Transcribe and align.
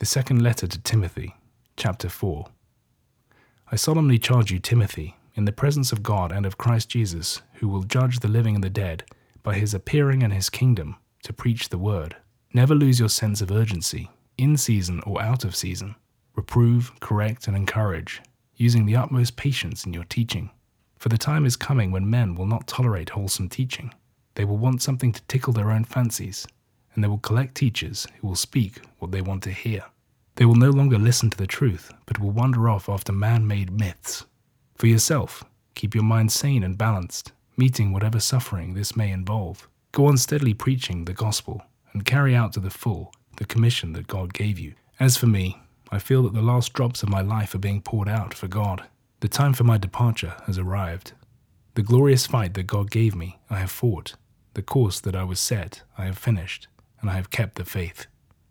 The 0.00 0.06
second 0.06 0.42
letter 0.42 0.68
to 0.68 0.80
Timothy, 0.80 1.34
chapter 1.76 2.08
4. 2.08 2.46
I 3.72 3.74
solemnly 3.74 4.16
charge 4.16 4.52
you, 4.52 4.60
Timothy, 4.60 5.16
in 5.34 5.44
the 5.44 5.50
presence 5.50 5.90
of 5.90 6.04
God 6.04 6.30
and 6.30 6.46
of 6.46 6.56
Christ 6.56 6.88
Jesus, 6.88 7.42
who 7.54 7.66
will 7.66 7.82
judge 7.82 8.20
the 8.20 8.28
living 8.28 8.54
and 8.54 8.62
the 8.62 8.70
dead, 8.70 9.02
by 9.42 9.54
his 9.54 9.74
appearing 9.74 10.22
and 10.22 10.32
his 10.32 10.50
kingdom, 10.50 10.98
to 11.24 11.32
preach 11.32 11.68
the 11.68 11.78
word. 11.78 12.14
Never 12.54 12.76
lose 12.76 13.00
your 13.00 13.08
sense 13.08 13.40
of 13.40 13.50
urgency, 13.50 14.08
in 14.36 14.56
season 14.56 15.02
or 15.04 15.20
out 15.20 15.44
of 15.44 15.56
season. 15.56 15.96
Reprove, 16.36 16.92
correct, 17.00 17.48
and 17.48 17.56
encourage, 17.56 18.22
using 18.54 18.86
the 18.86 18.94
utmost 18.94 19.34
patience 19.34 19.84
in 19.84 19.92
your 19.92 20.04
teaching. 20.04 20.50
For 20.96 21.08
the 21.08 21.18
time 21.18 21.44
is 21.44 21.56
coming 21.56 21.90
when 21.90 22.08
men 22.08 22.36
will 22.36 22.46
not 22.46 22.68
tolerate 22.68 23.10
wholesome 23.10 23.48
teaching. 23.48 23.92
They 24.36 24.44
will 24.44 24.58
want 24.58 24.80
something 24.80 25.10
to 25.10 25.22
tickle 25.22 25.52
their 25.52 25.72
own 25.72 25.82
fancies, 25.82 26.46
and 26.94 27.02
they 27.02 27.08
will 27.08 27.18
collect 27.18 27.54
teachers 27.54 28.06
who 28.20 28.28
will 28.28 28.34
speak 28.34 28.80
what 28.98 29.12
they 29.12 29.22
want 29.22 29.42
to 29.44 29.50
hear. 29.50 29.84
They 30.36 30.44
will 30.44 30.54
no 30.54 30.70
longer 30.70 30.98
listen 30.98 31.30
to 31.30 31.36
the 31.36 31.46
truth, 31.46 31.92
but 32.06 32.18
will 32.18 32.30
wander 32.30 32.68
off 32.68 32.88
after 32.88 33.12
man 33.12 33.46
made 33.46 33.72
myths. 33.72 34.24
For 34.76 34.86
yourself, 34.86 35.44
keep 35.74 35.94
your 35.94 36.04
mind 36.04 36.30
sane 36.30 36.62
and 36.62 36.78
balanced, 36.78 37.32
meeting 37.56 37.92
whatever 37.92 38.20
suffering 38.20 38.74
this 38.74 38.96
may 38.96 39.10
involve. 39.10 39.68
Go 39.92 40.06
on 40.06 40.16
steadily 40.16 40.54
preaching 40.54 41.04
the 41.04 41.12
gospel, 41.12 41.62
and 41.92 42.04
carry 42.04 42.34
out 42.36 42.52
to 42.52 42.60
the 42.60 42.70
full 42.70 43.12
the 43.38 43.44
commission 43.44 43.92
that 43.92 44.08
God 44.08 44.34
gave 44.34 44.58
you. 44.58 44.74
As 45.00 45.16
for 45.16 45.26
me, 45.26 45.60
I 45.90 45.98
feel 45.98 46.24
that 46.24 46.34
the 46.34 46.42
last 46.42 46.72
drops 46.72 47.02
of 47.02 47.08
my 47.08 47.20
life 47.20 47.54
are 47.54 47.58
being 47.58 47.80
poured 47.80 48.08
out 48.08 48.34
for 48.34 48.48
God. 48.48 48.84
The 49.20 49.28
time 49.28 49.54
for 49.54 49.64
my 49.64 49.78
departure 49.78 50.34
has 50.46 50.58
arrived. 50.58 51.12
The 51.74 51.82
glorious 51.82 52.26
fight 52.26 52.54
that 52.54 52.66
God 52.66 52.90
gave 52.90 53.14
me, 53.14 53.38
I 53.48 53.58
have 53.60 53.70
fought. 53.70 54.14
The 54.54 54.62
course 54.62 55.00
that 55.00 55.14
I 55.14 55.24
was 55.24 55.38
set, 55.38 55.82
I 55.96 56.06
have 56.06 56.18
finished, 56.18 56.66
and 57.00 57.10
I 57.10 57.14
have 57.14 57.30
kept 57.30 57.56
the 57.56 57.64
faith. 57.64 58.06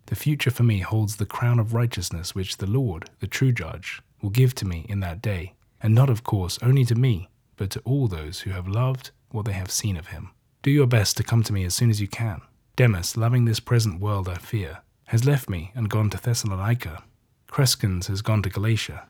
The 0.08 0.16
future 0.16 0.52
for 0.52 0.64
me 0.64 0.80
holds 0.80 1.18
the 1.18 1.26
crown 1.26 1.60
of 1.60 1.74
righteousness 1.74 2.34
which 2.34 2.58
the 2.58 2.66
Lord, 2.66 3.10
the 3.20 3.28
true 3.28 3.52
judge, 3.52 4.02
will 4.22 4.30
give 4.30 4.56
to 4.56 4.66
me 4.66 4.86
in 4.88 5.00
that 5.02 5.22
day, 5.22 5.54
and 5.82 5.94
not, 5.94 6.10
of 6.10 6.24
course, 6.24 6.58
only 6.62 6.86
to 6.86 6.96
me, 6.96 7.30
but 7.56 7.70
to 7.72 7.82
all 7.82 8.08
those 8.08 8.42
who 8.42 8.52
have 8.52 8.68
loved 8.68 9.12
what 9.32 9.46
they 9.46 9.54
have 9.54 9.72
seen 9.72 9.98
of 9.98 10.08
him. 10.08 10.32
Do 10.62 10.72
your 10.72 10.88
best 10.88 11.18
to 11.18 11.24
come 11.24 11.44
to 11.44 11.54
me 11.54 11.66
as 11.66 11.76
soon 11.76 11.90
as 11.90 12.02
you 12.02 12.08
can. 12.08 12.42
Demas, 12.76 13.18
loving 13.18 13.46
this 13.46 13.60
present 13.60 14.00
world, 14.00 14.30
I 14.30 14.36
fear, 14.36 14.80
has 15.08 15.26
left 15.26 15.50
me 15.50 15.72
and 15.76 15.90
gone 15.90 16.10
to 16.12 16.18
Thessalonica. 16.18 17.04
Crescens 17.50 18.08
has 18.08 18.22
gone 18.22 18.42
to 18.44 18.50
Galatia, 18.50 19.08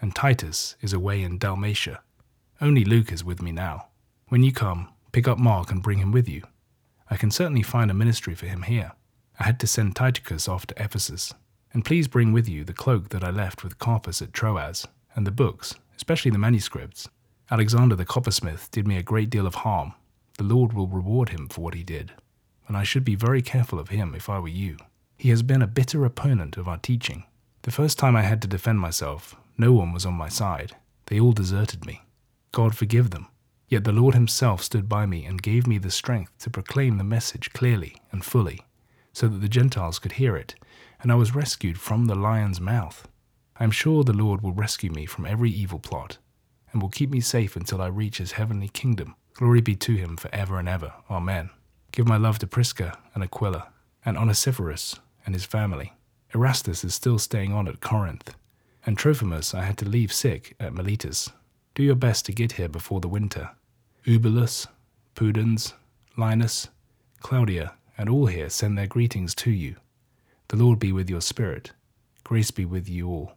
and 0.00 0.14
Titus 0.14 0.76
is 0.80 0.92
away 0.92 1.22
in 1.22 1.38
Dalmatia. 1.38 2.00
Only 2.60 2.84
Luke 2.84 3.12
is 3.12 3.24
with 3.24 3.42
me 3.42 3.52
now. 3.52 3.86
When 4.28 4.42
you 4.42 4.52
come, 4.52 4.88
pick 5.12 5.28
up 5.28 5.38
Mark 5.38 5.70
and 5.70 5.82
bring 5.82 5.98
him 5.98 6.12
with 6.12 6.28
you. 6.28 6.42
I 7.10 7.16
can 7.16 7.30
certainly 7.30 7.62
find 7.62 7.90
a 7.90 7.94
ministry 7.94 8.34
for 8.34 8.46
him 8.46 8.62
here. 8.62 8.92
I 9.38 9.44
had 9.44 9.60
to 9.60 9.66
send 9.66 9.96
Tychicus 9.96 10.48
off 10.48 10.66
to 10.66 10.82
Ephesus. 10.82 11.34
And 11.72 11.84
please 11.84 12.06
bring 12.06 12.32
with 12.32 12.48
you 12.48 12.64
the 12.64 12.72
cloak 12.72 13.08
that 13.08 13.24
I 13.24 13.30
left 13.30 13.64
with 13.64 13.80
Carpus 13.80 14.22
at 14.22 14.32
Troas, 14.32 14.86
and 15.16 15.26
the 15.26 15.32
books, 15.32 15.74
especially 15.96 16.30
the 16.30 16.38
manuscripts. 16.38 17.08
Alexander 17.50 17.96
the 17.96 18.04
coppersmith 18.04 18.70
did 18.70 18.86
me 18.86 18.96
a 18.96 19.02
great 19.02 19.28
deal 19.28 19.46
of 19.46 19.56
harm. 19.56 19.92
The 20.38 20.44
Lord 20.44 20.72
will 20.72 20.86
reward 20.86 21.30
him 21.30 21.48
for 21.48 21.60
what 21.60 21.74
he 21.74 21.82
did, 21.82 22.12
and 22.68 22.76
I 22.76 22.84
should 22.84 23.04
be 23.04 23.16
very 23.16 23.42
careful 23.42 23.78
of 23.78 23.88
him 23.88 24.14
if 24.14 24.28
I 24.28 24.38
were 24.38 24.48
you. 24.48 24.76
He 25.18 25.30
has 25.30 25.42
been 25.42 25.62
a 25.62 25.66
bitter 25.66 26.04
opponent 26.04 26.56
of 26.56 26.68
our 26.68 26.78
teaching. 26.78 27.24
The 27.62 27.70
first 27.70 27.98
time 27.98 28.16
I 28.16 28.22
had 28.22 28.40
to 28.42 28.48
defend 28.48 28.80
myself, 28.80 29.36
no 29.58 29.72
one 29.72 29.92
was 29.92 30.06
on 30.06 30.14
my 30.14 30.28
side. 30.28 30.76
They 31.06 31.20
all 31.20 31.32
deserted 31.32 31.84
me. 31.84 32.02
God 32.52 32.76
forgive 32.76 33.10
them. 33.10 33.26
Yet 33.68 33.84
the 33.84 33.92
Lord 33.92 34.14
Himself 34.14 34.62
stood 34.62 34.88
by 34.88 35.06
me 35.06 35.24
and 35.24 35.42
gave 35.42 35.66
me 35.66 35.78
the 35.78 35.90
strength 35.90 36.38
to 36.38 36.50
proclaim 36.50 36.98
the 36.98 37.04
message 37.04 37.52
clearly 37.52 37.96
and 38.12 38.24
fully, 38.24 38.60
so 39.12 39.28
that 39.28 39.38
the 39.38 39.48
Gentiles 39.48 39.98
could 39.98 40.12
hear 40.12 40.36
it, 40.36 40.54
and 41.00 41.10
I 41.10 41.16
was 41.16 41.34
rescued 41.34 41.78
from 41.78 42.06
the 42.06 42.14
lion's 42.14 42.60
mouth. 42.60 43.08
I 43.56 43.64
am 43.64 43.70
sure 43.70 44.04
the 44.04 44.12
Lord 44.12 44.42
will 44.42 44.52
rescue 44.52 44.90
me 44.90 45.06
from 45.06 45.26
every 45.26 45.50
evil 45.50 45.78
plot, 45.78 46.18
and 46.72 46.82
will 46.82 46.88
keep 46.88 47.10
me 47.10 47.20
safe 47.20 47.56
until 47.56 47.80
I 47.80 47.86
reach 47.86 48.18
His 48.18 48.32
heavenly 48.32 48.68
kingdom. 48.68 49.14
Glory 49.34 49.60
be 49.60 49.76
to 49.76 49.94
Him 49.94 50.16
for 50.16 50.32
ever 50.34 50.58
and 50.58 50.68
ever. 50.68 50.92
Amen. 51.10 51.50
Give 51.92 52.06
my 52.08 52.16
love 52.16 52.38
to 52.40 52.46
Prisca 52.46 52.98
and 53.14 53.22
Aquila, 53.22 53.68
and 54.04 54.18
Onesiphorus 54.18 54.96
and 55.24 55.34
his 55.34 55.44
family. 55.44 55.92
Erastus 56.34 56.84
is 56.84 56.94
still 56.94 57.18
staying 57.18 57.52
on 57.52 57.68
at 57.68 57.80
Corinth, 57.80 58.34
and 58.84 58.98
Trophimus 58.98 59.54
I 59.54 59.62
had 59.62 59.78
to 59.78 59.88
leave 59.88 60.12
sick 60.12 60.54
at 60.60 60.74
Miletus. 60.74 61.30
Do 61.74 61.82
your 61.82 61.96
best 61.96 62.24
to 62.26 62.32
get 62.32 62.52
here 62.52 62.68
before 62.68 63.00
the 63.00 63.08
winter. 63.08 63.50
Eubulus, 64.04 64.68
Pudens, 65.16 65.72
Linus, 66.16 66.68
Claudia, 67.20 67.74
and 67.98 68.08
all 68.08 68.26
here 68.26 68.48
send 68.48 68.78
their 68.78 68.86
greetings 68.86 69.34
to 69.36 69.50
you. 69.50 69.74
The 70.48 70.56
Lord 70.56 70.78
be 70.78 70.92
with 70.92 71.10
your 71.10 71.20
spirit. 71.20 71.72
Grace 72.22 72.52
be 72.52 72.64
with 72.64 72.88
you 72.88 73.08
all. 73.08 73.32